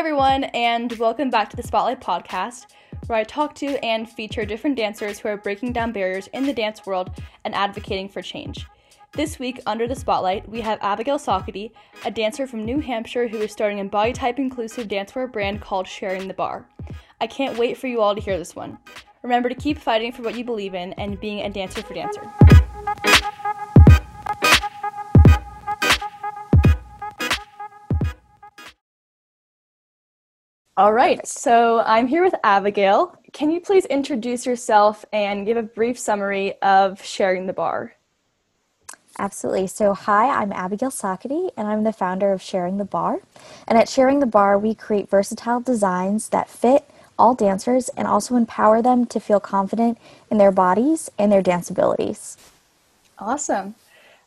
[0.00, 2.68] everyone, and welcome back to the Spotlight Podcast,
[3.06, 6.54] where I talk to and feature different dancers who are breaking down barriers in the
[6.54, 7.10] dance world
[7.44, 8.66] and advocating for change.
[9.12, 11.74] This week, under the spotlight, we have Abigail Saucity,
[12.06, 15.86] a dancer from New Hampshire who is starting a body type inclusive dancewear brand called
[15.86, 16.66] Sharing the Bar.
[17.20, 18.78] I can't wait for you all to hear this one.
[19.22, 22.22] Remember to keep fighting for what you believe in and being a dancer for dancer.
[30.80, 33.14] All right, so I'm here with Abigail.
[33.34, 37.92] Can you please introduce yourself and give a brief summary of Sharing the Bar?
[39.18, 39.66] Absolutely.
[39.66, 43.20] So, hi, I'm Abigail Saucity, and I'm the founder of Sharing the Bar.
[43.68, 48.34] And at Sharing the Bar, we create versatile designs that fit all dancers and also
[48.36, 49.98] empower them to feel confident
[50.30, 52.38] in their bodies and their dance abilities.
[53.18, 53.74] Awesome.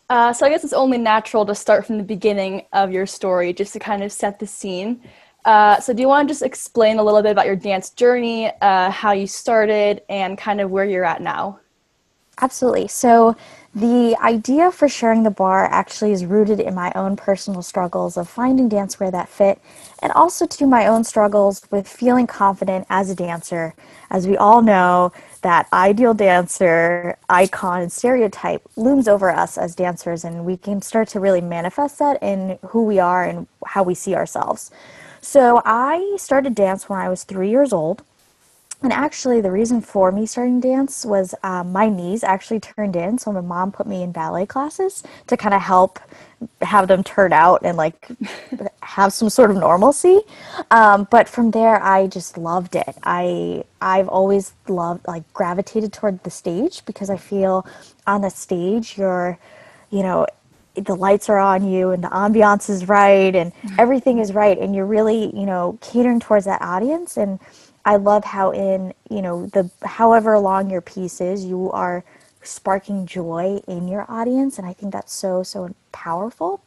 [0.08, 3.54] Uh, so, I guess it's only natural to start from the beginning of your story
[3.54, 5.02] just to kind of set the scene.
[5.46, 8.52] Uh, so, do you want to just explain a little bit about your dance journey,
[8.62, 11.60] uh, how you started, and kind of where you're at now?
[12.42, 12.88] Absolutely.
[12.88, 13.36] So,
[13.76, 18.30] the idea for sharing the bar actually is rooted in my own personal struggles of
[18.30, 19.60] finding dancewear that fit,
[20.00, 23.74] and also to my own struggles with feeling confident as a dancer.
[24.12, 30.24] As we all know, that ideal dancer icon and stereotype looms over us as dancers,
[30.24, 33.96] and we can start to really manifest that in who we are and how we
[33.96, 34.72] see ourselves.
[35.24, 38.04] So I started dance when I was three years old.
[38.82, 43.18] And actually, the reason for me starting dance was um, my knees actually turned in.
[43.18, 46.00] So my mom put me in ballet classes to kind of help
[46.62, 48.10] have them turn out and like
[48.82, 50.20] have some sort of normalcy.
[50.72, 52.94] Um, but from there, I just loved it.
[53.04, 57.66] I I've always loved like gravitated toward the stage because I feel
[58.06, 59.40] on the stage you're,
[59.90, 60.28] you know,
[60.76, 63.76] the lights are on you and the ambiance is right and mm-hmm.
[63.80, 67.18] everything is right and you're really you know catering towards that audience.
[67.18, 67.40] And
[67.86, 72.04] i love how in you know the however long your piece is you are
[72.42, 74.58] sparking joy in your audience.
[74.58, 76.62] And i think that's so so powerful.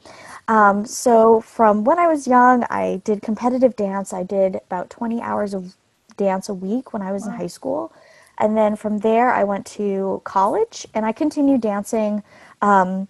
[0.46, 4.12] Um, so from when i was young i did competitive dance.
[4.12, 5.74] I did about 20 hours of
[6.16, 7.32] dance a week when i was wow.
[7.32, 7.92] in high school.
[8.38, 12.22] And then from there i went to college and i continued dancing
[12.62, 13.08] um,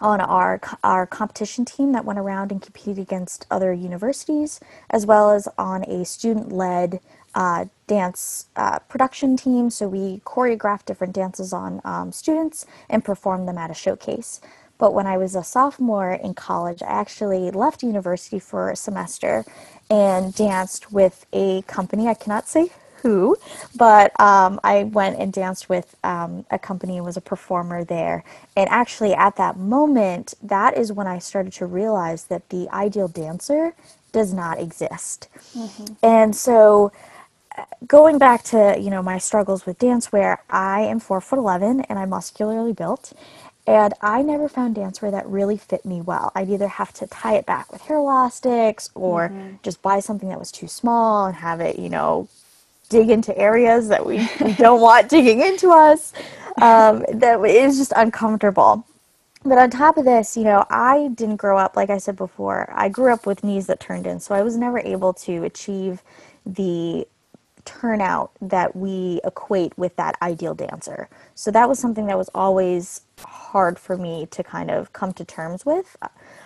[0.00, 5.30] on our our competition team that went around and competed against other universities, as well
[5.30, 7.00] as on a student-led
[7.34, 9.70] uh, dance uh, production team.
[9.70, 14.40] So we choreographed different dances on um, students and performed them at a showcase.
[14.78, 19.44] But when I was a sophomore in college, I actually left university for a semester
[19.90, 22.08] and danced with a company.
[22.08, 22.70] I cannot say
[23.02, 23.36] who,
[23.76, 28.24] but um, I went and danced with um, a company and was a performer there.
[28.56, 33.08] And actually, at that moment, that is when I started to realize that the ideal
[33.08, 33.74] dancer
[34.12, 35.28] does not exist.
[35.56, 35.94] Mm-hmm.
[36.02, 36.92] And so,
[37.56, 41.38] uh, going back to you know my struggles with dance, dancewear, I am four foot
[41.38, 43.12] eleven and I'm muscularly built.
[43.66, 46.32] And I never found dancewear that really fit me well.
[46.34, 49.56] I'd either have to tie it back with hair elastics or mm-hmm.
[49.62, 52.28] just buy something that was too small and have it, you know,
[52.90, 56.12] dig into areas that we, we don't want digging into us.
[56.60, 58.84] Um, that is just uncomfortable.
[59.42, 62.70] But on top of this, you know, I didn't grow up, like I said before,
[62.74, 64.20] I grew up with knees that turned in.
[64.20, 66.02] So I was never able to achieve
[66.44, 67.06] the
[67.64, 71.08] turnout that we equate with that ideal dancer.
[71.34, 75.24] So that was something that was always hard for me to kind of come to
[75.24, 75.96] terms with.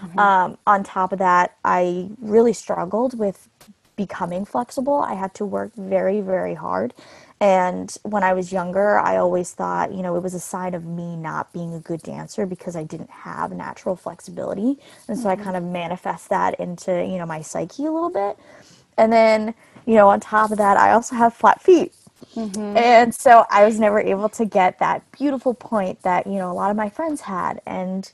[0.00, 0.18] Mm-hmm.
[0.18, 3.48] Um, on top of that, I really struggled with
[3.96, 4.98] becoming flexible.
[4.98, 6.94] I had to work very, very hard.
[7.40, 10.84] And when I was younger, I always thought, you know, it was a sign of
[10.84, 14.78] me not being a good dancer because I didn't have natural flexibility.
[15.08, 15.40] And so mm-hmm.
[15.40, 18.38] I kind of manifest that into, you know, my psyche a little bit.
[18.96, 19.54] And then,
[19.84, 21.92] you know, on top of that, I also have flat feet.
[22.34, 22.76] Mm-hmm.
[22.76, 26.54] And so I was never able to get that beautiful point that, you know, a
[26.54, 27.60] lot of my friends had.
[27.66, 28.10] And,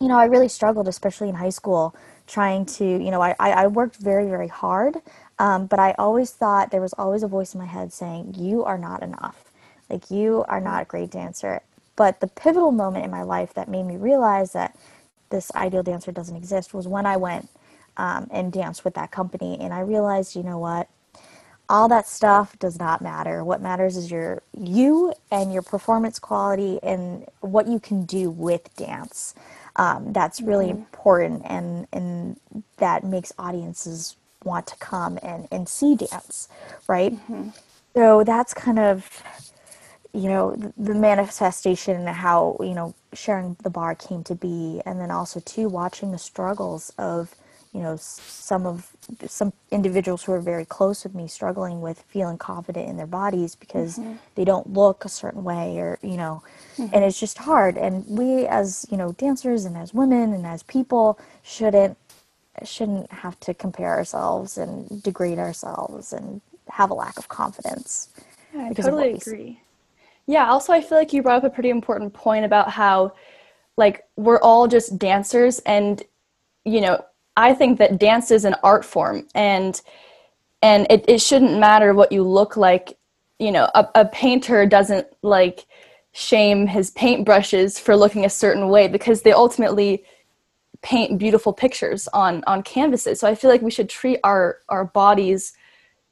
[0.00, 1.94] you know, I really struggled, especially in high school,
[2.28, 4.98] trying to, you know, I, I worked very, very hard,
[5.40, 8.64] um, but I always thought there was always a voice in my head saying, you
[8.64, 9.52] are not enough.
[9.90, 11.62] Like, you are not a great dancer.
[11.96, 14.78] But the pivotal moment in my life that made me realize that
[15.30, 17.50] this ideal dancer doesn't exist was when I went
[17.98, 19.58] um, and danced with that company.
[19.60, 20.88] And I realized, you know what?
[21.68, 23.44] All that stuff does not matter.
[23.44, 28.74] What matters is your you and your performance quality and what you can do with
[28.76, 29.34] dance
[29.78, 30.78] um, that's really mm-hmm.
[30.78, 32.38] important and and
[32.76, 36.48] that makes audiences want to come and, and see dance
[36.88, 37.48] right mm-hmm.
[37.94, 39.22] so that's kind of
[40.12, 44.80] you know the, the manifestation and how you know sharing the bar came to be
[44.84, 47.34] and then also too watching the struggles of
[47.72, 48.90] you know some of
[49.26, 53.54] some individuals who are very close with me struggling with feeling confident in their bodies
[53.54, 54.14] because mm-hmm.
[54.34, 56.42] they don't look a certain way or you know
[56.76, 56.94] mm-hmm.
[56.94, 60.62] and it's just hard and we as you know dancers and as women and as
[60.64, 61.96] people shouldn't
[62.64, 68.08] shouldn't have to compare ourselves and degrade ourselves and have a lack of confidence
[68.54, 69.60] yeah, i totally agree
[70.26, 73.12] yeah also i feel like you brought up a pretty important point about how
[73.76, 76.02] like we're all just dancers and
[76.64, 77.00] you know
[77.38, 79.80] I think that dance is an art form and
[80.60, 82.98] and it, it shouldn't matter what you look like.
[83.38, 85.64] You know, a, a painter doesn't like
[86.10, 90.02] shame his paintbrushes for looking a certain way because they ultimately
[90.82, 93.20] paint beautiful pictures on on canvases.
[93.20, 95.52] So I feel like we should treat our our bodies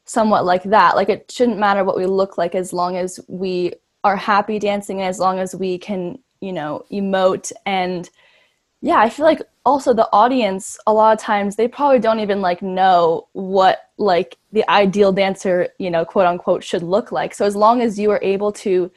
[0.05, 0.95] somewhat like that.
[0.95, 3.73] Like it shouldn't matter what we look like as long as we
[4.05, 8.09] are happy dancing and as long as we can, you know, emote and
[8.81, 12.41] yeah, I feel like also the audience a lot of times they probably don't even
[12.41, 17.35] like know what like the ideal dancer, you know, quote unquote should look like.
[17.35, 18.91] So as long as you are able to,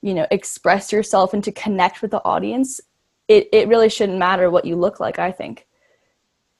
[0.00, 2.80] you know, express yourself and to connect with the audience,
[3.26, 5.66] it, it really shouldn't matter what you look like, I think.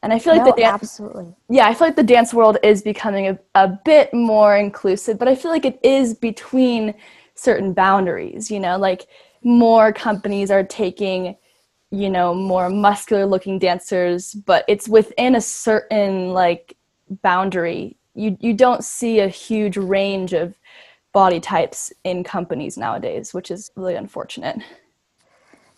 [0.03, 1.33] And I feel like no, the dance absolutely.
[1.49, 5.29] Yeah, I feel like the dance world is becoming a, a bit more inclusive, but
[5.29, 6.95] I feel like it is between
[7.37, 9.07] certain boundaries, you know, like
[9.45, 11.37] more companies are taking
[11.93, 16.77] you know more muscular looking dancers but it's within a certain like
[17.23, 17.97] boundary.
[18.15, 20.59] You you don't see a huge range of
[21.13, 24.63] body types in companies nowadays which is really unfortunate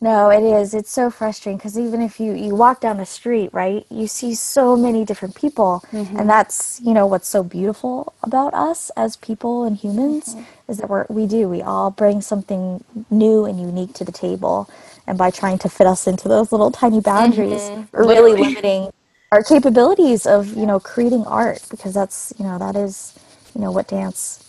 [0.05, 0.75] no, it is.
[0.75, 4.35] It's so frustrating because even if you, you walk down the street, right, you see
[4.35, 5.83] so many different people.
[5.93, 6.19] Mm-hmm.
[6.19, 10.71] And that's, you know, what's so beautiful about us as people and humans mm-hmm.
[10.71, 11.49] is that we're, we do.
[11.49, 14.69] We all bring something new and unique to the table
[15.07, 17.97] and by trying to fit us into those little tiny boundaries mm-hmm.
[17.97, 18.91] we're really limiting
[19.33, 23.19] our capabilities of you know creating art because that's you know that is
[23.55, 24.41] you know what dance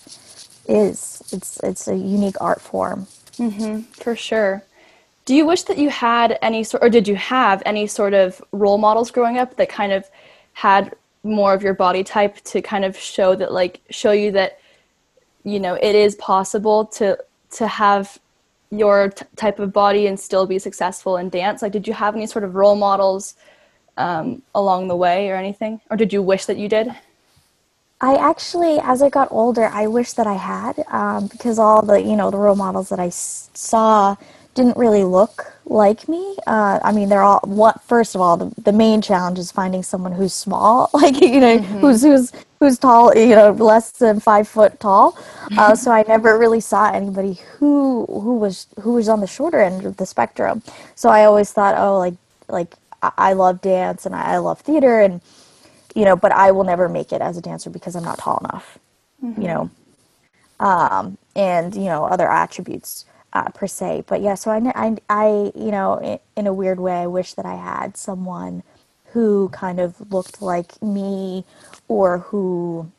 [0.68, 3.08] is it's it's a unique art form
[3.38, 4.64] mm-hmm, for sure
[5.26, 8.42] do you wish that you had any sort or did you have any sort of
[8.52, 10.10] role models growing up that kind of
[10.54, 14.60] had more of your body type to kind of show that like show you that
[15.44, 17.18] you know it is possible to
[17.50, 18.20] to have
[18.72, 21.62] your t- type of body and still be successful in dance?
[21.62, 23.36] Like, did you have any sort of role models
[23.98, 25.82] um, along the way or anything?
[25.90, 26.94] Or did you wish that you did?
[28.02, 32.02] I actually, as I got older, I wish that I had um, because all the,
[32.02, 34.16] you know, the role models that I s- saw
[34.56, 36.38] didn't really look like me.
[36.48, 37.84] Uh, I mean, they're all what.
[37.84, 41.60] First of all, the, the main challenge is finding someone who's small, like you know,
[41.60, 41.80] mm-hmm.
[41.80, 45.18] who's who's who's tall, you know, less than five foot tall.
[45.58, 49.62] Uh, so I never really saw anybody who who was who was on the shorter
[49.62, 50.64] end of the spectrum.
[50.96, 52.16] So I always thought, oh, like
[52.48, 52.74] like
[53.04, 55.22] I love dance and I love theater and
[55.94, 58.40] you know, but I will never make it as a dancer because I'm not tall
[58.40, 58.80] enough.
[59.24, 59.42] Mm-hmm.
[59.42, 59.70] You know,
[60.60, 63.06] um, and you know other attributes
[63.36, 64.06] uh, per se.
[64.08, 67.46] But yeah, so I, I, I you know, in, a weird way, I wish that
[67.46, 68.64] I had someone
[69.08, 71.44] who kind of looked like me
[71.90, 72.90] or who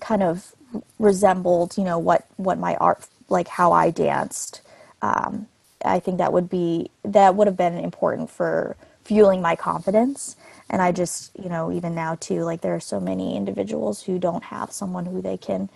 [0.00, 0.54] kind of
[0.98, 4.60] resembled, you know, what, what my art, like how I danced.
[5.00, 5.48] Um,
[5.82, 10.36] I think that would be, that would have been important for fueling my confidence.
[10.68, 14.18] And I just, you know, even now too, like there are so many individuals who
[14.18, 15.70] don't have someone who they can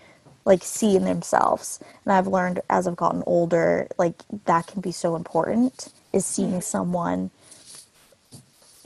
[0.45, 1.81] like see in themselves.
[2.05, 6.61] And I've learned as I've gotten older, like that can be so important is seeing
[6.61, 7.31] someone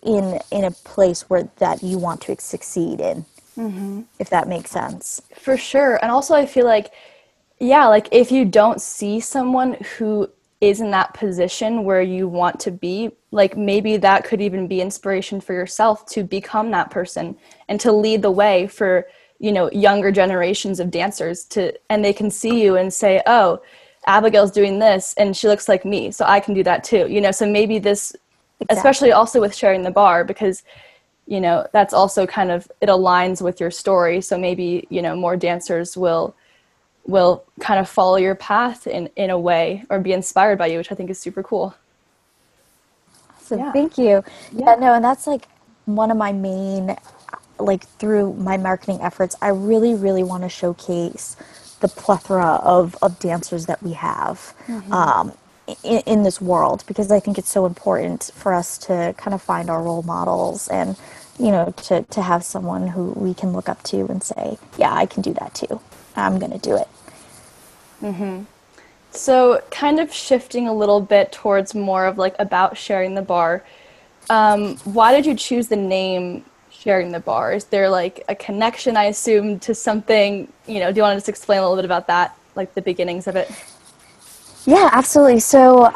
[0.02, 3.24] in in a place where that you want to succeed in.
[3.56, 4.02] Mm-hmm.
[4.18, 5.22] If that makes sense.
[5.34, 5.96] For sure.
[6.02, 6.92] And also I feel like
[7.58, 12.60] yeah, like if you don't see someone who is in that position where you want
[12.60, 17.36] to be, like maybe that could even be inspiration for yourself to become that person
[17.68, 19.06] and to lead the way for
[19.38, 23.60] you know younger generations of dancers to and they can see you and say oh
[24.06, 27.20] abigail's doing this and she looks like me so i can do that too you
[27.20, 28.14] know so maybe this
[28.60, 28.76] exactly.
[28.76, 30.62] especially also with sharing the bar because
[31.26, 35.14] you know that's also kind of it aligns with your story so maybe you know
[35.14, 36.34] more dancers will
[37.04, 40.78] will kind of follow your path in in a way or be inspired by you
[40.78, 41.74] which i think is super cool
[43.40, 43.72] so yeah.
[43.72, 44.64] thank you yeah.
[44.66, 45.48] yeah no and that's like
[45.84, 46.96] one of my main
[47.58, 51.36] like through my marketing efforts, I really, really want to showcase
[51.80, 54.92] the plethora of, of dancers that we have mm-hmm.
[54.92, 55.32] um,
[55.84, 59.42] in, in, this world because I think it's so important for us to kind of
[59.42, 60.96] find our role models and,
[61.38, 64.94] you know, to, to have someone who we can look up to and say, yeah,
[64.94, 65.80] I can do that too.
[66.14, 66.88] I'm going to do it.
[68.02, 68.44] Mm-hmm.
[69.10, 73.64] So, kind of shifting a little bit towards more of like about sharing the bar.
[74.28, 76.44] Um, why did you choose the name
[76.78, 77.52] sharing the bar?
[77.52, 80.52] Is there like a connection, I assume, to something?
[80.66, 82.82] You know, do you want to just explain a little bit about that, like the
[82.82, 83.50] beginnings of it?
[84.66, 85.40] Yeah, absolutely.
[85.40, 85.92] So,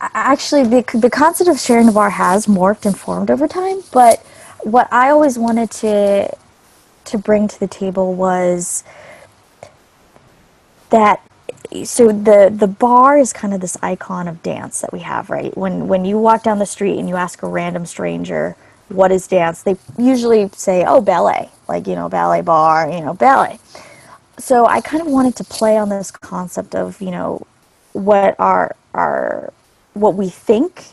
[0.00, 4.24] actually, the, the concept of sharing the bar has morphed and formed over time, but
[4.62, 6.36] what I always wanted to
[7.06, 8.84] to bring to the table was
[10.90, 11.22] that
[11.84, 15.56] so the the bar is kind of this icon of dance that we have, right?
[15.56, 18.56] When when you walk down the street and you ask a random stranger
[18.90, 23.14] what is dance, they usually say, "Oh, ballet." Like, you know, ballet barre, you know,
[23.14, 23.58] ballet.
[24.38, 27.46] So I kind of wanted to play on this concept of, you know,
[27.92, 29.52] what our our
[29.94, 30.84] what we think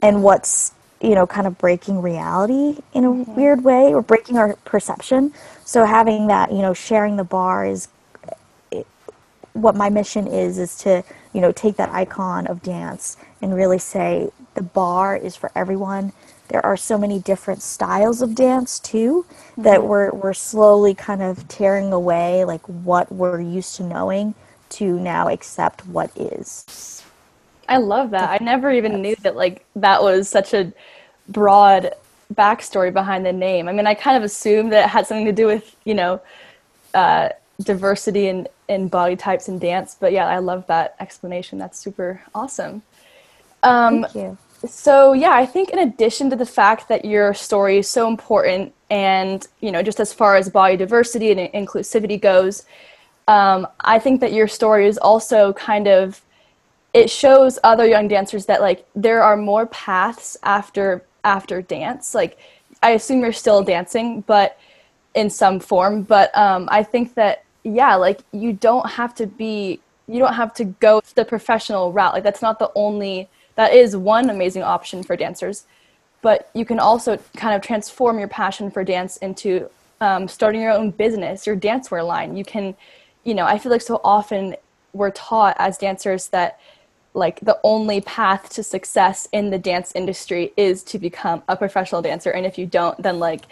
[0.00, 3.34] and what's you know kind of breaking reality in a mm-hmm.
[3.34, 5.32] weird way or breaking our perception
[5.64, 7.88] so having that you know sharing the bar is
[9.52, 11.02] what my mission is is to
[11.32, 16.12] you know take that icon of dance and really say the bar is for everyone
[16.48, 19.62] there are so many different styles of dance too mm-hmm.
[19.62, 24.34] that we're we're slowly kind of tearing away like what we're used to knowing
[24.68, 27.02] to now accept what is
[27.68, 30.72] i love that i never even knew that like that was such a
[31.28, 31.92] broad
[32.34, 35.32] backstory behind the name i mean i kind of assumed that it had something to
[35.32, 36.20] do with you know
[36.94, 37.28] uh,
[37.62, 39.96] diversity in, in body types and dance.
[39.98, 41.58] But yeah, I love that explanation.
[41.58, 42.82] That's super awesome.
[43.62, 44.38] Um, Thank you.
[44.66, 48.72] So yeah, I think in addition to the fact that your story is so important,
[48.90, 52.64] and you know, just as far as body diversity and inclusivity goes,
[53.26, 56.22] um, I think that your story is also kind of
[56.92, 62.14] it shows other young dancers that like there are more paths after after dance.
[62.14, 62.38] Like
[62.82, 64.58] I assume you're still dancing, but
[65.14, 66.02] in some form.
[66.02, 70.52] But um, I think that yeah, like you don't have to be, you don't have
[70.54, 72.12] to go the professional route.
[72.12, 75.64] Like that's not the only, that is one amazing option for dancers.
[76.20, 79.68] But you can also kind of transform your passion for dance into
[80.00, 82.36] um, starting your own business, your dancewear line.
[82.36, 82.74] You can,
[83.24, 84.56] you know, I feel like so often
[84.92, 86.58] we're taught as dancers that
[87.14, 92.00] like the only path to success in the dance industry is to become a professional
[92.00, 93.42] dancer and if you don't then like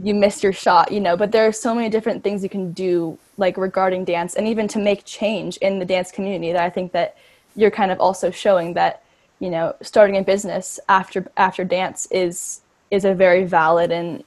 [0.00, 2.72] you missed your shot you know but there are so many different things you can
[2.72, 6.70] do like regarding dance and even to make change in the dance community that i
[6.70, 7.16] think that
[7.56, 9.02] you're kind of also showing that
[9.40, 14.24] you know starting a business after after dance is is a very valid and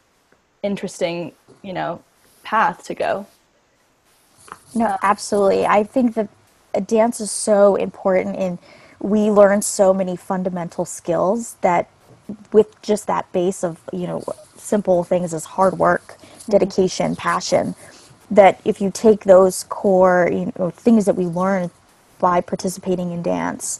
[0.64, 2.02] interesting you know
[2.44, 3.26] path to go.
[4.76, 5.66] No absolutely.
[5.66, 6.30] I think that
[6.88, 8.58] dance is so important and
[9.00, 11.90] we learn so many fundamental skills that
[12.54, 14.24] with just that base of you know
[14.58, 16.52] simple things as hard work, mm-hmm.
[16.52, 17.76] dedication, passion,
[18.30, 21.70] that if you take those core you know, things that we learn
[22.20, 23.80] by participating in dance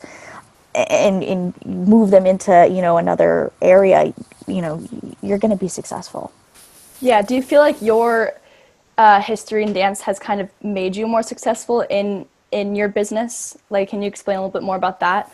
[0.76, 4.14] and, and move them into you know another area,
[4.48, 4.84] you know
[5.22, 6.32] you're going to be successful.
[7.00, 7.22] Yeah.
[7.22, 8.34] Do you feel like your
[8.98, 13.58] uh, history in dance has kind of made you more successful in in your business?
[13.70, 15.32] Like, can you explain a little bit more about that?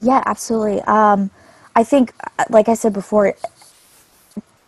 [0.00, 0.80] Yeah, absolutely.
[0.82, 1.30] Um,
[1.76, 2.12] I think,
[2.48, 3.34] like I said before,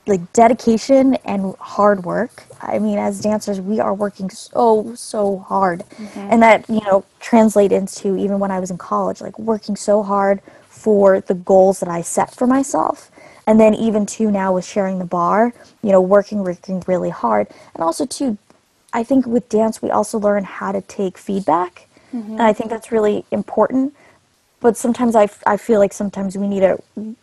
[0.06, 2.44] like dedication and hard work.
[2.60, 6.18] I mean, as dancers, we are working so so hard, mm-hmm.
[6.18, 10.02] and that you know translate into even when I was in college, like working so
[10.02, 13.10] hard for the goals that I set for myself,
[13.46, 17.48] and then even too now with sharing the bar, you know, working working really hard,
[17.74, 18.38] and also too,
[18.92, 22.32] I think with dance we also learn how to take feedback, mm-hmm.
[22.32, 23.94] and I think that's really important
[24.62, 26.78] but sometimes I, I feel like sometimes we need to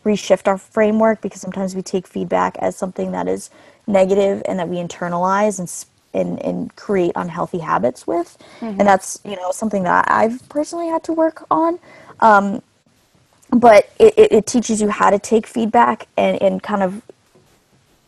[0.06, 3.50] reshift our framework because sometimes we take feedback as something that is
[3.88, 8.38] negative and that we internalize and and, and create unhealthy habits with.
[8.60, 8.80] Mm-hmm.
[8.80, 11.80] and that's you know something that i've personally had to work on.
[12.20, 12.62] Um,
[13.52, 17.02] but it, it, it, teaches you how to take feedback and, and kind of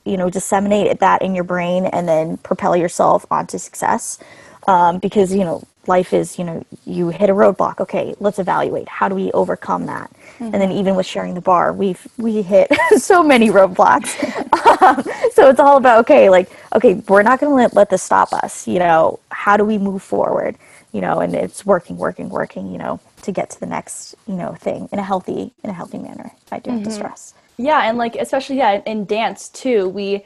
[0.03, 4.19] you know disseminate that in your brain and then propel yourself onto success.
[4.67, 8.87] Um, because you know life is you know you hit a roadblock okay let's evaluate
[8.87, 10.45] how do we overcome that mm-hmm.
[10.45, 10.79] and then mm-hmm.
[10.79, 14.11] even with sharing the bar we've we hit so many roadblocks
[14.81, 18.03] um, so it's all about okay like okay we're not going to let, let this
[18.03, 20.55] stop us you know how do we move forward
[20.91, 24.35] you know and it's working working working you know to get to the next you
[24.35, 26.77] know thing in a healthy in a healthy manner i do mm-hmm.
[26.77, 26.99] have to mm-hmm.
[26.99, 30.23] stress yeah and like especially yeah in dance too we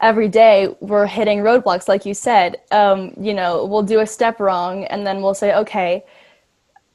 [0.00, 4.40] every day we're hitting roadblocks like you said um, you know we'll do a step
[4.40, 6.04] wrong and then we'll say okay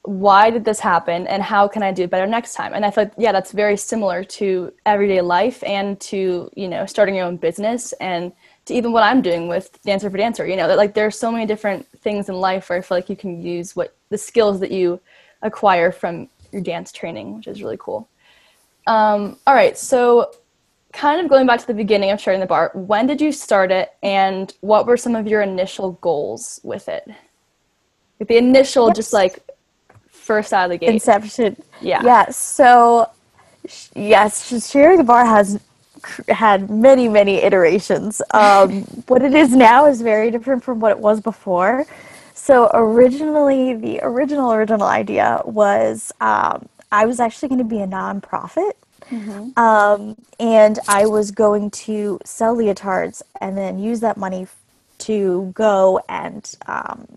[0.03, 2.73] why did this happen and how can i do better next time?
[2.73, 7.15] And i thought yeah that's very similar to everyday life and to you know starting
[7.15, 8.31] your own business and
[8.65, 11.31] to even what i'm doing with dancer for dancer you know that like there's so
[11.31, 14.59] many different things in life where i feel like you can use what the skills
[14.59, 14.99] that you
[15.43, 18.07] acquire from your dance training which is really cool.
[18.87, 20.31] Um, all right so
[20.93, 23.71] kind of going back to the beginning of sharing the bar, when did you start
[23.71, 27.07] it and what were some of your initial goals with it?
[28.19, 28.97] Like the initial, yes.
[28.97, 29.39] just like
[30.07, 30.89] first out of the gate.
[30.89, 31.61] Inception.
[31.81, 32.01] Yeah.
[32.03, 32.29] Yeah.
[32.29, 33.09] So,
[33.95, 35.59] yes, sharing the bar has
[36.29, 38.21] had many, many iterations.
[38.33, 41.85] Um, what it is now is very different from what it was before.
[42.33, 47.87] So originally, the original original idea was um, I was actually going to be a
[47.87, 48.73] nonprofit,
[49.11, 49.59] mm-hmm.
[49.59, 54.47] um, and I was going to sell leotards and then use that money
[54.99, 57.07] to go and um,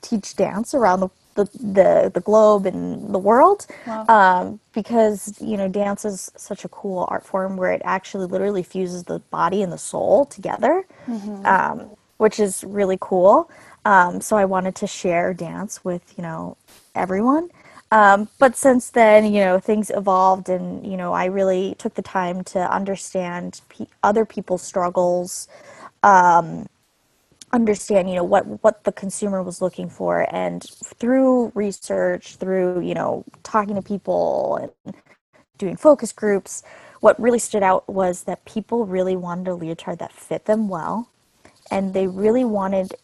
[0.00, 1.08] teach dance around the
[1.38, 4.04] the, the, the globe and the world wow.
[4.08, 8.64] um, because you know dance is such a cool art form where it actually literally
[8.64, 11.46] fuses the body and the soul together mm-hmm.
[11.46, 13.48] um, which is really cool
[13.84, 16.56] um, so i wanted to share dance with you know
[16.96, 17.48] everyone
[17.92, 22.02] um, but since then you know things evolved and you know i really took the
[22.02, 25.48] time to understand pe- other people's struggles
[26.02, 26.66] um,
[27.52, 30.26] understand you know what what the consumer was looking for.
[30.34, 34.94] And through research through you know talking to people and
[35.58, 36.62] doing focus groups
[37.00, 41.10] what really stood out was that people really wanted a leotard that fit them well.
[41.70, 42.94] And they really wanted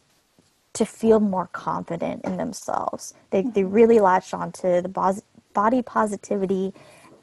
[0.75, 3.73] to feel more confident in themselves they, they mm-hmm.
[3.73, 5.23] really latched onto the
[5.55, 6.73] body positivity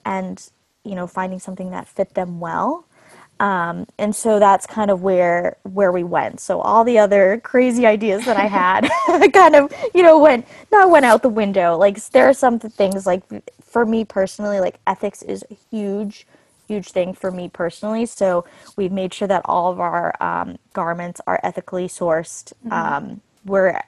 [0.06, 0.50] and
[0.84, 2.86] you know finding something that fit them well
[3.42, 6.40] um, and so that's kind of where where we went.
[6.40, 8.88] So all the other crazy ideas that I had
[9.34, 11.76] kind of you know went not went out the window.
[11.76, 13.24] Like there are some things like
[13.60, 16.28] for me personally, like ethics is a huge
[16.68, 18.06] huge thing for me personally.
[18.06, 18.46] So
[18.78, 22.54] we've made sure that all of our um, garments are ethically sourced.
[22.64, 22.72] Mm-hmm.
[22.72, 23.82] Um, we're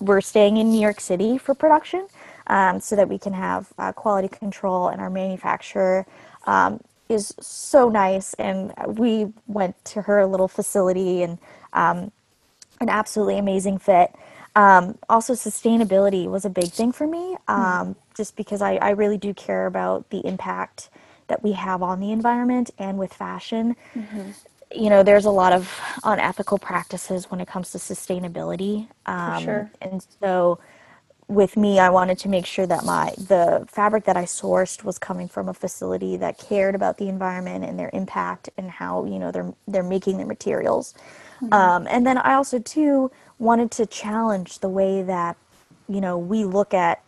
[0.00, 2.06] we're staying in New York City for production,
[2.46, 6.06] um, so that we can have uh, quality control And our manufacturer.
[6.46, 11.38] Um, is so nice, and we went to her little facility and
[11.72, 12.12] um,
[12.80, 14.14] an absolutely amazing fit.
[14.54, 17.92] Um, also, sustainability was a big thing for me, um, mm-hmm.
[18.16, 20.90] just because I, I, really do care about the impact
[21.28, 23.76] that we have on the environment and with fashion.
[23.94, 24.30] Mm-hmm.
[24.74, 28.88] You know, there's a lot of unethical practices when it comes to sustainability.
[29.06, 29.70] Um, sure.
[29.80, 30.58] And so,
[31.28, 34.98] with me, I wanted to make sure that my the fabric that I sourced was
[34.98, 39.18] coming from a facility that cared about the environment and their impact and how you
[39.18, 40.94] know they're they're making their materials.
[41.42, 41.52] Mm-hmm.
[41.52, 45.36] Um, and then I also too wanted to challenge the way that
[45.88, 47.02] you know we look at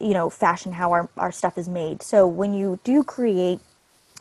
[0.00, 2.02] you know fashion how our, our stuff is made.
[2.02, 3.60] So when you do create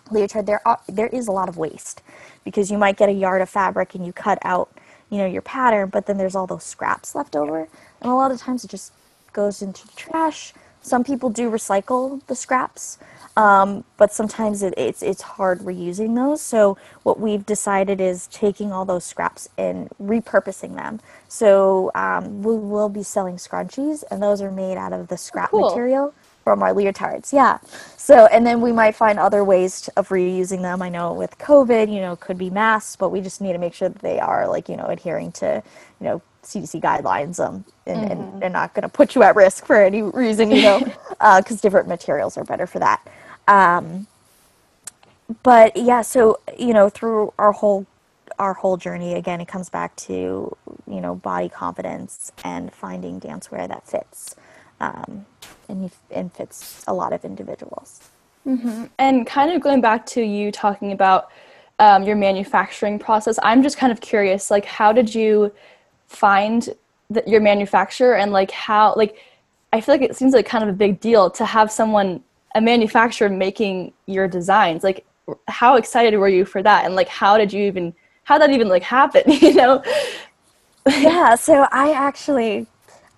[0.10, 2.02] leotard, there are, there is a lot of waste
[2.48, 4.70] because you might get a yard of fabric and you cut out
[5.10, 7.68] you know your pattern, but then there's all those scraps left over,
[8.02, 8.94] and a lot of times it just
[9.34, 10.54] goes into the trash.
[10.82, 12.98] Some people do recycle the scraps,
[13.36, 16.42] um, but sometimes it, it's it's hard reusing those.
[16.42, 21.00] So what we've decided is taking all those scraps and repurposing them.
[21.28, 25.52] So um, we will be selling scrunchies, and those are made out of the scrap
[25.52, 25.70] cool.
[25.70, 26.14] material
[26.48, 27.34] from our leotards.
[27.34, 27.58] Yeah.
[27.98, 30.82] So, and then we might find other ways of reusing them.
[30.82, 33.74] I know with COVID, you know, could be masks, but we just need to make
[33.74, 35.62] sure that they are like, you know, adhering to,
[36.00, 38.12] you know, CDC guidelines um, and, mm-hmm.
[38.12, 41.58] and, and, not going to put you at risk for any reason, you know, because
[41.60, 43.06] uh, different materials are better for that.
[43.50, 44.08] Um,
[45.44, 47.86] but yeah, so you know, through our whole
[48.40, 50.56] our whole journey, again, it comes back to
[50.90, 54.38] you know body confidence and finding dancewear that fits
[54.80, 55.26] um,
[55.70, 58.10] and and fits a lot of individuals.
[58.46, 58.86] Mm-hmm.
[58.98, 61.30] And kind of going back to you talking about
[61.80, 65.52] um, your manufacturing process, I'm just kind of curious, like, how did you
[66.08, 66.70] find
[67.10, 69.18] the, your manufacturer and like how like
[69.74, 72.24] I feel like it seems like kind of a big deal to have someone
[72.56, 74.84] a manufacturer making your designs.
[74.84, 75.06] Like
[75.48, 78.68] how excited were you for that and like how did you even how that even
[78.68, 79.84] like happen, you know?
[80.88, 82.68] yeah, so I actually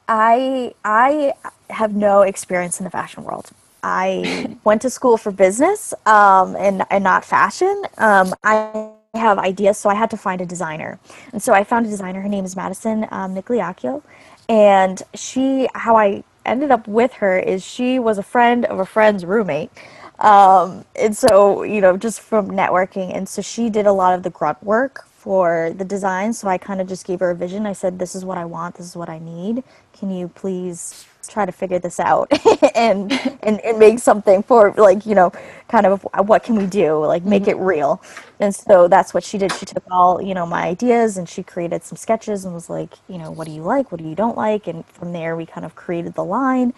[0.08, 1.34] I I
[1.70, 3.52] have no experience in the fashion world.
[3.84, 7.84] I went to school for business um, and, and not fashion.
[7.98, 11.00] Um, I have ideas, so I had to find a designer.
[11.32, 12.22] And so I found a designer.
[12.22, 14.04] Her name is Madison um, Nigliacchio.
[14.48, 18.86] And she, how I ended up with her is she was a friend of a
[18.86, 19.72] friend's roommate.
[20.20, 23.16] Um, and so, you know, just from networking.
[23.16, 26.34] And so she did a lot of the grunt work for the design.
[26.34, 27.66] So I kind of just gave her a vision.
[27.66, 29.64] I said, This is what I want, this is what I need.
[29.94, 32.32] Can you please try to figure this out
[32.76, 33.12] and,
[33.44, 35.32] and and make something for like you know
[35.68, 37.52] kind of what can we do like make mm-hmm.
[37.52, 38.02] it real.
[38.42, 39.52] And so that's what she did.
[39.54, 42.94] She took all you know my ideas and she created some sketches and was like
[43.08, 43.92] you know what do you like?
[43.92, 44.68] What do you don't like?
[44.68, 46.74] And from there we kind of created the line.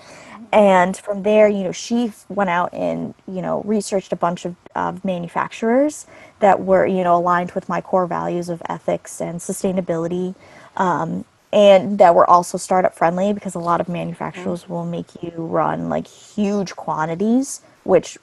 [0.54, 4.56] And from there, you know, she went out and you know researched a bunch of,
[4.76, 6.06] of manufacturers
[6.40, 10.36] that were you know aligned with my core values of ethics and sustainability.
[10.78, 15.32] Um, and that were also startup friendly because a lot of manufacturers will make you
[15.36, 18.18] run like huge quantities, which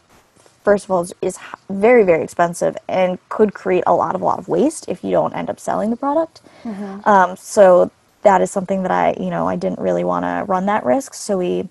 [0.64, 1.38] first of all is, is
[1.70, 5.10] very very expensive and could create a lot of a lot of waste if you
[5.10, 6.40] don't end up selling the product.
[7.04, 7.90] Um, so
[8.22, 11.14] that is something that I you know I didn't really want to run that risk.
[11.14, 11.68] So we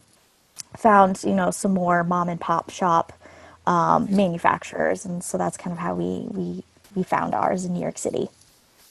[0.78, 3.14] found you know some more mom and pop shop
[3.68, 6.64] um, manufacturers, and so that's kind of how we we
[6.96, 8.30] we found ours in New York City.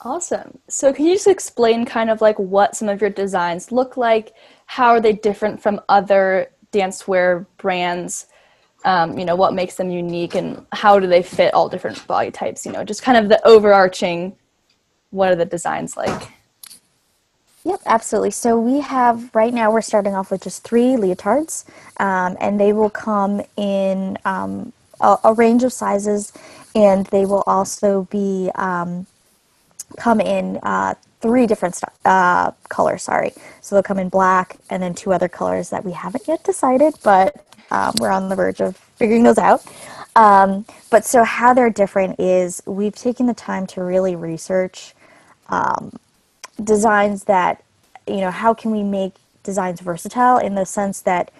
[0.01, 0.59] Awesome.
[0.67, 4.33] So can you just explain kind of like what some of your designs look like?
[4.67, 8.27] How are they different from other dancewear brands?
[8.85, 12.29] Um, you know, what makes them unique and how do they fit all different body
[12.29, 12.65] types?
[12.65, 14.35] You know, just kind of the overarching
[15.09, 16.29] what are the designs like?
[17.63, 18.31] Yep, absolutely.
[18.31, 21.65] So we have right now we're starting off with just three leotards,
[21.99, 26.31] um, and they will come in um, a, a range of sizes,
[26.75, 29.05] and they will also be um,
[29.97, 33.03] come in uh, three different st- uh, colors.
[33.03, 36.43] Sorry, so they'll come in black and then two other colors that we haven't yet
[36.43, 39.65] decided, but um, we're on the verge of figuring those out.
[40.15, 44.93] Um, but so how they're different is we've taken the time to really research
[45.49, 45.93] um,
[46.63, 47.63] designs that
[48.07, 51.31] you know how can we make designs versatile in the sense that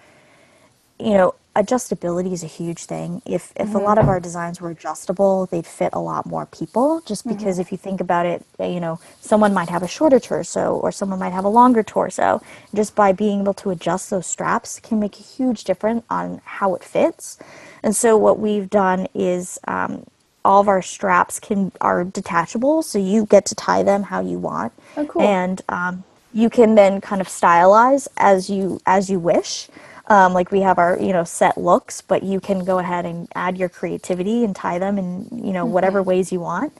[0.98, 3.20] you know adjustability is a huge thing.
[3.26, 7.02] If if a lot of our designs were adjustable they'd fit a lot more people
[7.04, 10.20] just because if you think about it uh, you know someone might have a shorter
[10.20, 12.40] torso or someone might have a longer torso.
[12.74, 16.74] Just by being able to adjust those straps can make a huge difference on how
[16.76, 17.38] it fits.
[17.82, 20.04] And so what we've done is um,
[20.44, 24.38] all of our straps can are detachable so you get to tie them how you
[24.38, 24.72] want.
[24.96, 25.22] Oh, cool.
[25.22, 29.68] and um, you can then kind of stylize as you as you wish
[30.08, 33.28] um, like we have our you know set looks but you can go ahead and
[33.34, 36.72] add your creativity and tie them in you know whatever ways you want.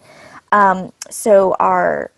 [0.52, 2.10] Um, so our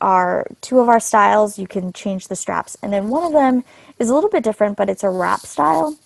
[0.00, 2.76] our two of our styles you can change the straps.
[2.82, 3.64] And then one of them
[3.98, 5.98] is a little bit different but it's a wrap style.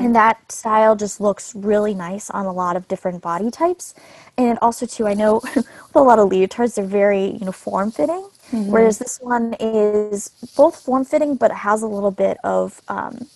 [0.00, 3.94] And that style just looks really nice on a lot of different body types.
[4.38, 7.90] And also too i know with a lot of leotards they're very you know form
[7.92, 8.28] fitting
[8.70, 13.26] whereas this one is both form fitting but it has a little bit of um,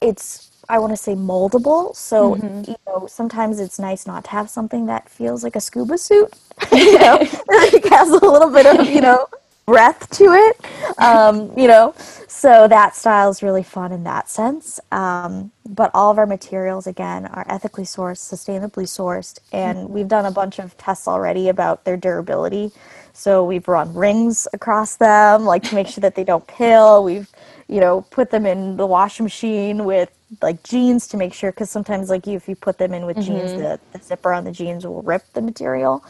[0.00, 4.48] it's i want to say moldable so you know sometimes it's nice not to have
[4.50, 6.28] something that feels like a scuba suit
[6.72, 7.18] you know?
[7.72, 9.26] It has a little bit of you know
[9.66, 10.56] breath to it
[10.98, 11.94] um, you know?
[12.28, 16.86] So that style is really fun in that sense um, but all of our materials
[16.86, 21.84] again are ethically sourced sustainably sourced and we've done a bunch of tests already about
[21.84, 22.72] their durability.
[23.12, 27.28] So we've run rings across them like to make sure that they don't pill we've
[27.70, 30.10] you know put them in the washing machine with
[30.42, 33.18] like jeans to make sure because sometimes like you, if you put them in with
[33.26, 36.04] jeans the, the zipper on the jeans will rip the material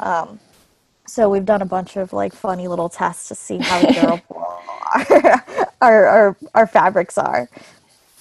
[0.00, 0.40] um,
[1.06, 4.44] so we've done a bunch of like funny little tests to see how durable
[4.94, 5.44] our,
[5.80, 7.48] our, our, our fabrics are.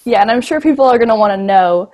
[0.05, 1.91] Yeah, and I'm sure people are going to want to know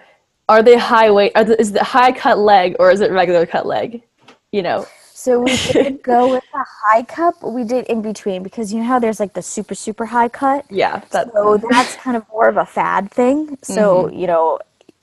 [0.47, 1.31] are they high weight?
[1.35, 4.01] Are the, is it high cut leg or is it regular cut leg?
[4.51, 4.87] You know,
[5.19, 7.35] So we did go with a high cup.
[7.43, 10.65] we did in between because you know how there's like the super, super high cut?
[10.69, 13.57] yeah, that, So that's kind of more of a fad thing.
[13.63, 14.09] So, Mm-hmm.
[14.09, 14.59] you know,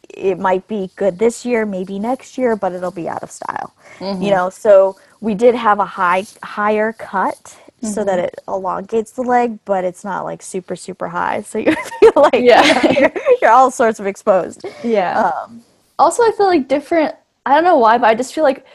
[0.09, 3.75] it might be good this year, maybe next year, but it'll be out of style.
[4.01, 4.23] Mm-hmm.
[4.23, 8.27] You know, so we did have a high higher cut so that Mm-hmm.
[8.27, 11.43] it elongates the leg, but it's not like super super high.
[11.43, 14.65] So you feel like You know, you're, you're all sorts of exposed.
[14.83, 15.25] yeah.
[15.47, 15.65] Um,
[15.99, 17.15] also, I feel like different,
[17.47, 18.67] I don't know why, but I just feel like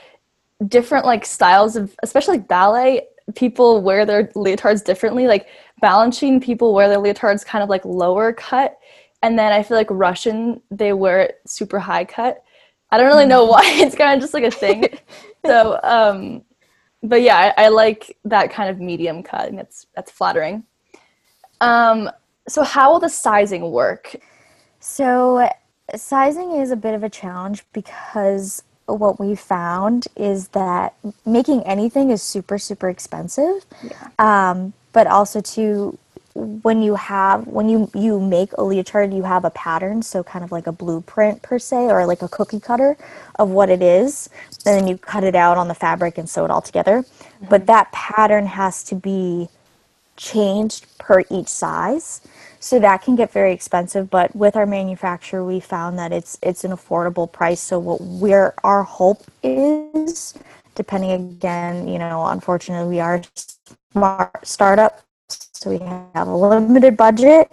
[0.67, 5.28] different like styles of, especially like ballet, people wear their leotards differently.
[5.28, 5.47] Like
[5.82, 8.78] Balanchine, people wear their leotards kind of like lower cut.
[9.24, 12.43] And then I feel like Russian, they wear it super high cut.
[12.91, 13.62] I don't really know why.
[13.65, 14.86] It's kind of just like a thing.
[15.45, 16.43] so, um,
[17.04, 20.63] but yeah, I, I like that kind of medium cut, and that's that's flattering.
[21.60, 22.10] Um,
[22.47, 24.15] so how will the sizing work?
[24.80, 25.47] So,
[25.95, 28.63] sizing is a bit of a challenge because
[29.00, 33.66] what we found is that making anything is super, super expensive.
[33.84, 34.10] Yeah.
[34.20, 35.98] Um, but also, to
[36.34, 40.44] when you have when you you make a leotard, you have a pattern, so kind
[40.44, 42.98] of like a blueprint per se, or like a cookie cutter
[43.36, 44.30] of what it is,
[44.66, 47.06] and then you cut it out on the fabric and sew it all together.
[47.50, 49.50] But that pattern has to be
[50.18, 52.22] changed per each size.
[52.62, 56.63] So that can get very expensive, but with our manufacturer, we found that it's it's
[56.63, 57.60] an affordable price.
[57.60, 60.36] So what we're our hope is,
[60.76, 63.24] depending again, you know, unfortunately, we are
[63.93, 67.52] smart startup, so we have a limited budget.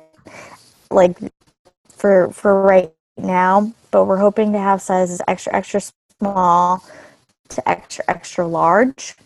[0.90, 1.18] like
[1.90, 5.80] for for right now, but we're hoping to have sizes extra extra
[6.20, 6.84] small
[7.48, 9.16] to extra extra large.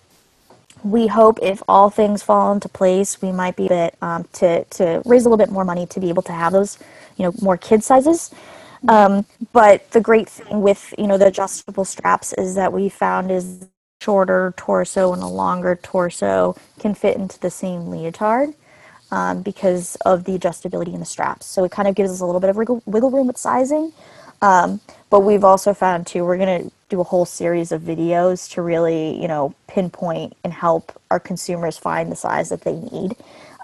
[0.84, 5.02] We hope if all things fall into place, we might be able um, to to
[5.06, 6.78] raise a little bit more money to be able to have those,
[7.16, 8.32] you know, more kid sizes.
[8.88, 13.30] Um, but the great thing with you know the adjustable straps is that we found
[13.32, 13.66] is
[14.02, 18.54] shorter torso and a longer torso can fit into the same leotard
[19.12, 21.46] um, because of the adjustability in the straps.
[21.46, 23.92] So it kind of gives us a little bit of wiggle, wiggle room with sizing.
[24.42, 28.48] Um, but we've also found too, we're going to do a whole series of videos
[28.52, 33.16] to really, you know, pinpoint and help our consumers find the size that they need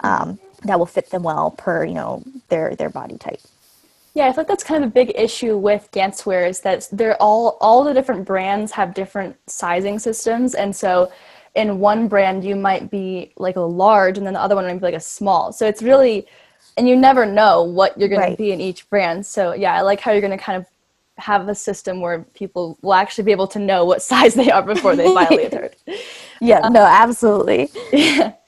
[0.03, 3.39] um, that will fit them well per, you know, their, their body type.
[4.15, 7.15] Yeah, I feel like that's kind of a big issue with dancewear is that they're
[7.21, 11.11] all all the different brands have different sizing systems, and so
[11.53, 14.73] in one brand you might be like a large, and then the other one might
[14.73, 15.53] be like a small.
[15.53, 16.25] So it's really,
[16.75, 18.31] and you never know what you're going right.
[18.31, 19.25] to be in each brand.
[19.25, 20.65] So yeah, I like how you're going to kind of
[21.19, 24.63] have a system where people will actually be able to know what size they are
[24.63, 25.75] before they buy a leotard.
[26.41, 27.69] yeah, um, no, absolutely.
[27.91, 28.33] Yeah.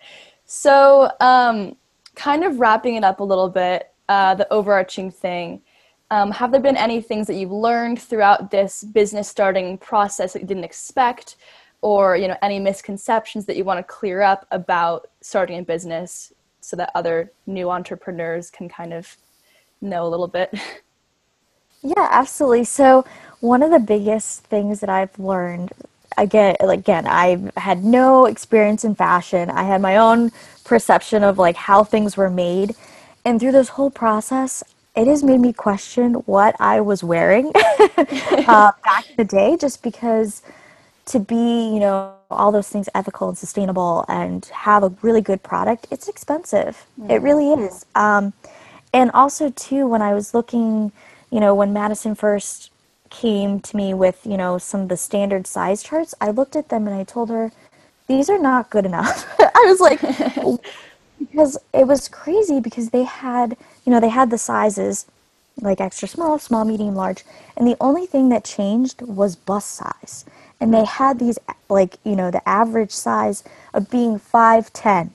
[0.54, 1.78] So, um,
[2.16, 5.62] kind of wrapping it up a little bit, uh, the overarching thing.
[6.10, 10.42] Um, have there been any things that you've learned throughout this business starting process that
[10.42, 11.38] you didn't expect,
[11.80, 16.34] or you know any misconceptions that you want to clear up about starting a business,
[16.60, 19.16] so that other new entrepreneurs can kind of
[19.80, 20.54] know a little bit?
[21.84, 22.66] Yeah, absolutely.
[22.66, 23.06] So
[23.40, 25.72] one of the biggest things that I've learned
[26.18, 30.30] again again i've had no experience in fashion i had my own
[30.66, 32.76] perception of like how things were made
[33.26, 34.64] and through this whole process,
[34.96, 39.84] it has made me question what I was wearing uh, back in the day, just
[39.84, 40.42] because
[41.06, 45.44] to be, you know, all those things ethical and sustainable and have a really good
[45.44, 46.86] product, it's expensive.
[47.00, 47.12] Mm-hmm.
[47.12, 47.86] It really is.
[47.96, 48.34] Um,
[48.94, 50.92] and also, too, when I was looking,
[51.32, 52.72] you know, when Madison first
[53.10, 56.70] came to me with, you know, some of the standard size charts, I looked at
[56.70, 57.52] them and I told her,
[58.08, 59.26] these are not good enough.
[59.40, 60.02] I was like,
[61.22, 65.06] because it was crazy because they had you know they had the sizes
[65.62, 67.24] like extra small small medium large
[67.56, 70.26] and the only thing that changed was bust size
[70.60, 71.38] and they had these
[71.70, 75.12] like you know the average size of being 510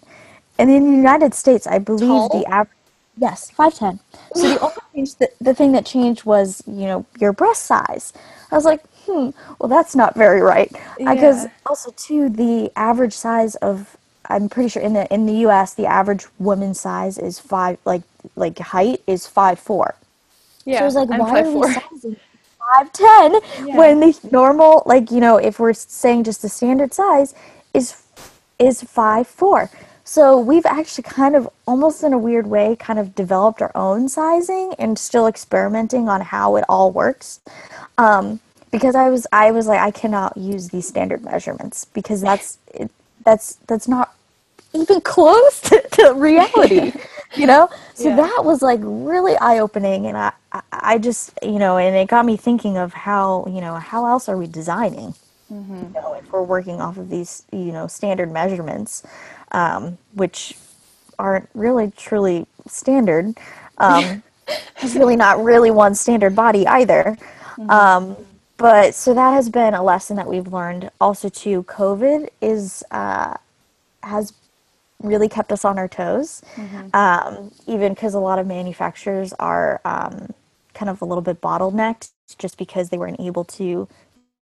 [0.59, 2.29] and in the united states i believe Tall?
[2.29, 2.76] the average
[3.17, 4.01] yes 510
[4.35, 8.13] so the only change the, the thing that changed was you know your breast size
[8.51, 11.51] i was like hmm well that's not very right because yeah.
[11.67, 13.97] also too the average size of
[14.31, 15.75] I'm pretty sure in the in the U.S.
[15.75, 18.03] the average woman's size is five, like
[18.35, 19.95] like height is five four.
[20.65, 22.17] Yeah, so I was like, I'm why are we sizing
[22.59, 23.77] five ten yeah.
[23.77, 27.35] when the normal, like you know, if we're saying just the standard size
[27.75, 28.03] is
[28.59, 29.71] is five four.
[30.09, 34.09] So we've actually kind of almost in a weird way kind of developed our own
[34.09, 37.41] sizing and still experimenting on how it all works.
[37.99, 38.39] Um,
[38.71, 42.91] because I was I was like I cannot use these standard measurements because that's it,
[43.25, 44.15] that's that's not
[44.73, 46.93] even close to, to reality
[47.35, 48.17] you know so yeah.
[48.17, 50.33] that was like really eye-opening and I,
[50.73, 54.29] I just you know and it got me thinking of how you know how else
[54.29, 55.15] are we designing
[55.51, 55.77] mm-hmm.
[55.77, 59.05] you know, if we're working off of these you know standard measurements
[59.53, 60.57] um, which
[61.19, 63.35] aren't really truly standard
[63.79, 64.23] um,
[64.81, 67.17] there's really not really one standard body either
[67.57, 67.71] mm-hmm.
[67.71, 68.17] um,
[68.59, 73.35] but so that has been a lesson that we've learned also too covid is uh,
[74.03, 74.33] has
[75.03, 76.95] really kept us on our toes, mm-hmm.
[76.95, 80.33] um, even because a lot of manufacturers are um,
[80.75, 83.89] kind of a little bit bottlenecked just because they weren't able to,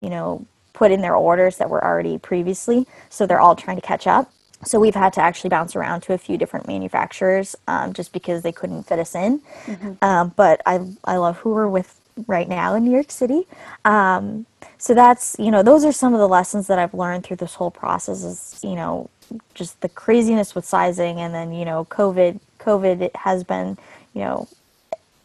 [0.01, 2.85] you know, put in their orders that were already previously.
[3.09, 4.31] So they're all trying to catch up.
[4.65, 8.43] So we've had to actually bounce around to a few different manufacturers um, just because
[8.43, 9.39] they couldn't fit us in.
[9.65, 10.03] Mm-hmm.
[10.03, 13.47] Um, but I, I love who we're with right now in New York City.
[13.85, 14.45] Um,
[14.77, 17.55] so that's, you know, those are some of the lessons that I've learned through this
[17.55, 19.09] whole process is, you know,
[19.53, 23.77] just the craziness with sizing and then you know covid covid has been
[24.13, 24.47] you know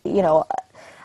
[0.04, 0.44] you know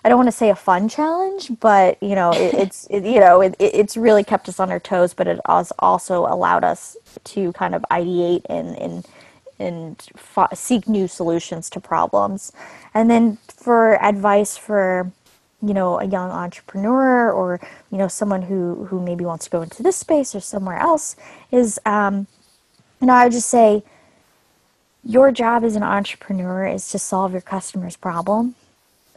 [0.03, 3.19] I don't want to say a fun challenge, but you know, it, it's it, you
[3.19, 5.39] know, it, it's really kept us on our toes, but it
[5.79, 9.07] also allowed us to kind of ideate and and
[9.59, 12.51] and f- seek new solutions to problems.
[12.93, 15.11] And then for advice for
[15.61, 17.61] you know a young entrepreneur or
[17.91, 21.15] you know someone who who maybe wants to go into this space or somewhere else
[21.51, 22.27] is um,
[23.01, 23.83] and I would just say
[25.03, 28.55] your job as an entrepreneur is to solve your customer's problem.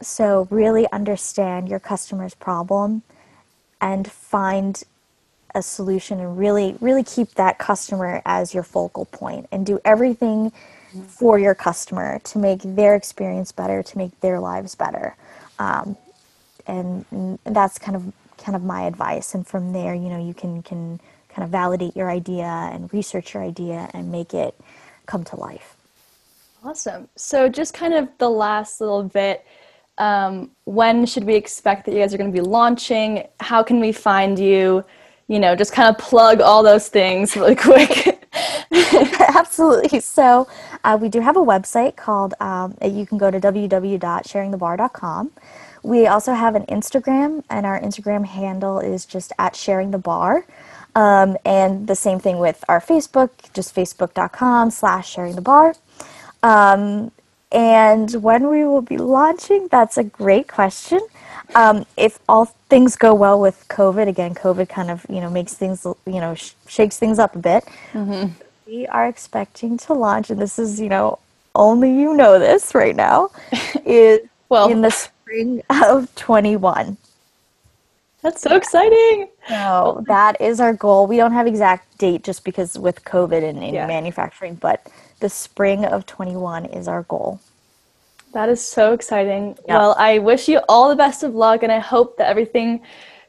[0.01, 3.01] So, really understand your customer's problem
[3.81, 4.83] and find
[5.55, 10.51] a solution and really, really keep that customer as your focal point and do everything
[11.07, 15.15] for your customer to make their experience better, to make their lives better.
[15.59, 15.97] Um,
[16.65, 19.33] and, and that's kind of kind of my advice.
[19.33, 23.33] And from there, you know, you can can kind of validate your idea and research
[23.33, 24.55] your idea and make it
[25.05, 25.75] come to life.
[26.63, 27.07] Awesome.
[27.15, 29.45] So just kind of the last little bit.
[29.97, 33.27] Um, when should we expect that you guys are going to be launching?
[33.39, 34.83] How can we find you?
[35.27, 38.25] You know, just kind of plug all those things really quick.
[38.71, 39.99] Absolutely.
[39.99, 40.47] So
[40.83, 45.31] uh, we do have a website called, um, you can go to www.sharingthebar.com.
[45.83, 50.45] We also have an Instagram, and our Instagram handle is just at sharing the bar.
[50.95, 55.75] Um, and the same thing with our Facebook, just facebook.com slash sharing the bar.
[56.41, 57.11] Um,
[57.51, 60.99] and when we will be launching, that's a great question.
[61.55, 65.53] Um, if all things go well with COVID, again, COVID kind of you know makes
[65.53, 67.63] things you know sh- shakes things up a bit.
[67.93, 68.33] Mm-hmm.
[68.65, 71.19] We are expecting to launch, and this is you know
[71.55, 73.29] only you know this right now,
[73.85, 76.97] is well in the spring of twenty one.
[78.27, 79.29] That's so exciting.
[79.47, 81.07] So oh that is our goal.
[81.07, 83.87] We don't have exact date just because with COVID and, and yeah.
[83.87, 84.85] manufacturing, but
[85.21, 87.39] the spring of 21 is our goal.
[88.33, 89.49] That is so exciting.
[89.49, 89.67] Yep.
[89.69, 92.81] Well, I wish you all the best of luck and I hope that everything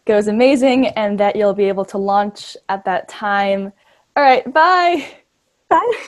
[0.05, 3.73] goes amazing and that you'll be able to launch at that time.
[4.17, 5.09] All right, bye.
[5.69, 6.07] Bye.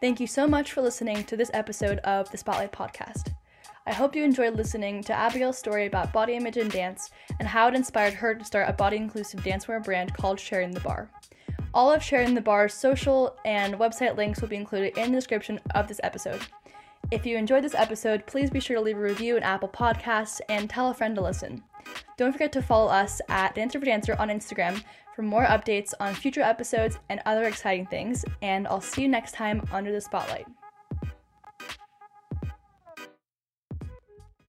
[0.00, 3.34] Thank you so much for listening to this episode of the Spotlight Podcast.
[3.90, 7.66] I hope you enjoyed listening to Abigail's story about body image and dance and how
[7.66, 11.10] it inspired her to start a body inclusive dancewear brand called Sharing the Bar.
[11.74, 15.58] All of Sharing the Bar's social and website links will be included in the description
[15.74, 16.40] of this episode.
[17.10, 20.40] If you enjoyed this episode, please be sure to leave a review in Apple Podcasts
[20.48, 21.60] and tell a friend to listen.
[22.16, 24.84] Don't forget to follow us at Dancer for Dancer on Instagram
[25.16, 29.34] for more updates on future episodes and other exciting things, and I'll see you next
[29.34, 30.46] time under the spotlight.